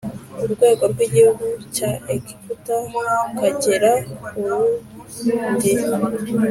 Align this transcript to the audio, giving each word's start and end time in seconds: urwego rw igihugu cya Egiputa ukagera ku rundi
urwego 0.43 0.83
rw 0.91 0.99
igihugu 1.07 1.43
cya 1.75 1.91
Egiputa 2.15 2.75
ukagera 3.27 3.91
ku 4.25 4.39
rundi 4.49 5.71